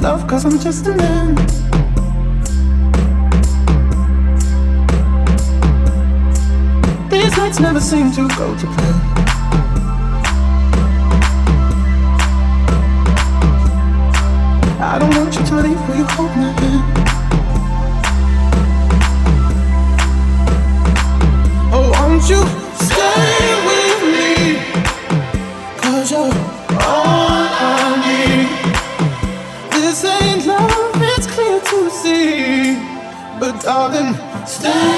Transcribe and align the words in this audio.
love 0.00 0.26
cause 0.28 0.44
I'm 0.44 0.58
just 0.58 0.86
a 0.86 0.94
man. 0.94 1.34
These 7.08 7.36
nights 7.36 7.60
never 7.60 7.80
seem 7.80 8.12
to 8.12 8.28
go 8.36 8.56
to 8.56 8.66
plan. 8.66 8.94
I 14.80 14.98
don't 14.98 15.14
want 15.16 15.34
you 15.34 15.44
to 15.46 15.54
leave, 15.56 15.88
will 15.88 15.96
you 15.96 16.04
hold 16.04 16.30
my 16.36 16.50
hand? 16.60 16.84
Oh, 21.72 21.90
won't 22.00 22.28
you? 22.30 22.57
something. 33.68 34.14
Stay. 34.46 34.97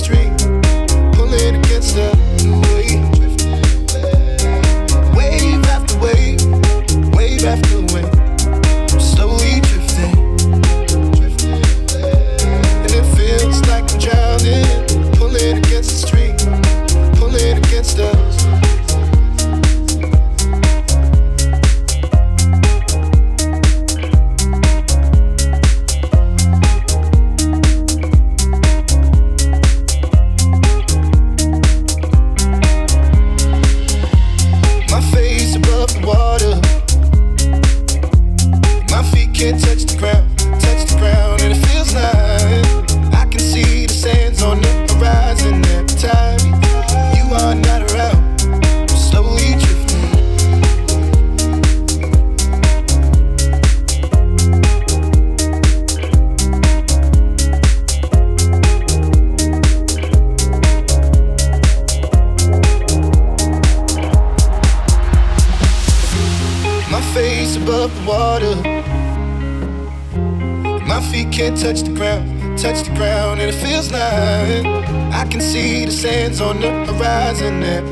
wave. 5.15 5.65
After 5.65 5.97
wave, 5.99 6.41
wave 7.15 7.45
after 7.45 7.81
wave. 7.93 8.10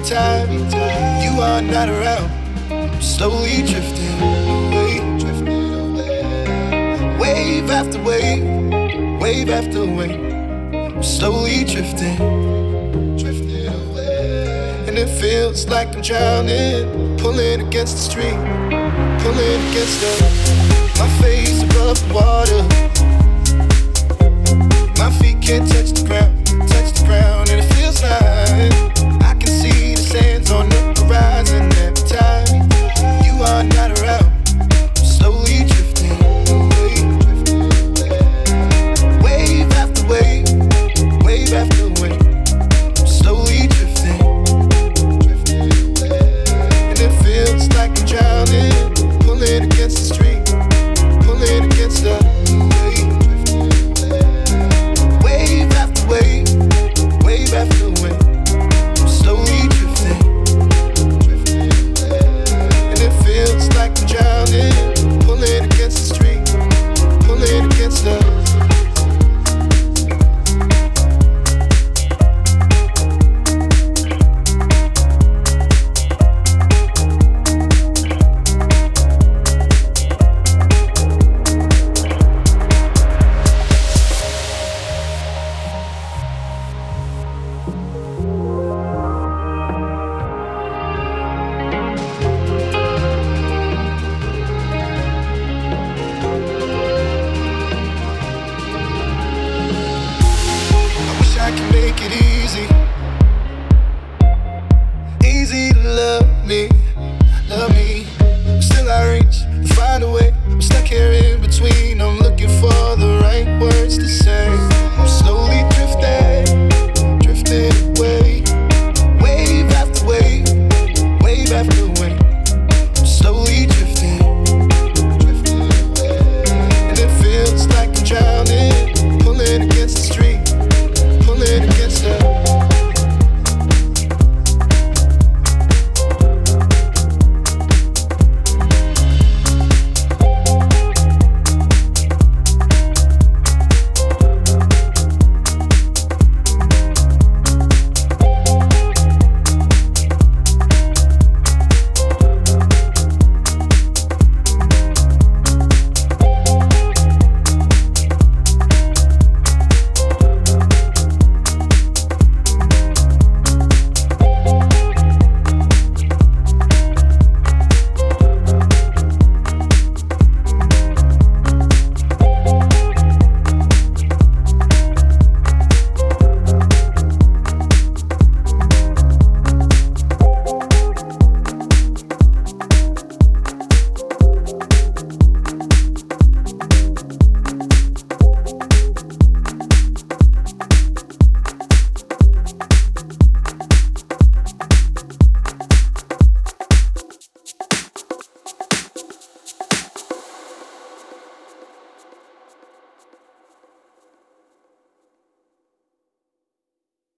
Time 0.03 0.49
you 1.21 1.41
are 1.41 1.61
not 1.61 1.89
around. 1.89 2.31
I'm 2.71 3.01
slowly 3.01 3.63
drifting 3.63 4.21
away. 4.21 4.99
Wave 7.19 7.69
after 7.69 8.01
wave, 8.03 8.43
wave 9.21 9.49
after 9.49 9.85
wave. 9.85 10.19
I'm 10.73 11.03
slowly 11.03 11.63
drifting, 11.63 12.17
drifting 13.17 13.67
away. 13.67 14.85
And 14.87 14.97
it 14.97 15.09
feels 15.09 15.67
like 15.67 15.95
I'm 15.95 16.01
drowning, 16.01 17.17
pulling 17.17 17.61
against 17.67 17.95
the 17.95 18.01
stream, 18.01 18.39
pulling 19.19 19.61
against 19.69 20.01
the 20.01 20.59
my 20.99 21.07
face 21.21 21.63
above 21.63 21.97
the 22.07 22.13
water. 22.13 22.63
My 24.97 25.09
feet 25.19 25.41
can't 25.41 25.67
touch 25.71 25.91
the 25.91 26.05
ground, 26.07 26.38